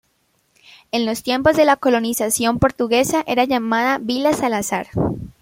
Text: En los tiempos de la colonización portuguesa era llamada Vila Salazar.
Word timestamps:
En 0.91 1.05
los 1.05 1.21
tiempos 1.21 1.55
de 1.55 1.63
la 1.63 1.75
colonización 1.75 2.57
portuguesa 2.57 3.23
era 3.27 3.43
llamada 3.43 3.99
Vila 3.99 4.33
Salazar. 4.33 4.87